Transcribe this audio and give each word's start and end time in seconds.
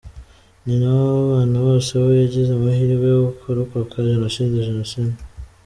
Nyina 0.65 0.87
w’aba 0.97 1.21
bana 1.33 1.57
bose 1.65 1.91
we 2.03 2.11
yagize 2.21 2.51
amahirwe 2.53 3.05
yo 3.15 3.21
kurokoka 3.39 4.07
Jenoside 4.09 4.55
Jenoside. 4.69 5.15